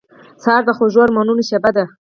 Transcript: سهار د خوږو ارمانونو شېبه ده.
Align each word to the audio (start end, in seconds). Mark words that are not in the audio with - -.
سهار 0.43 0.61
د 0.65 0.69
خوږو 0.77 0.99
ارمانونو 1.05 1.41
شېبه 1.49 1.71
ده. 1.75 1.85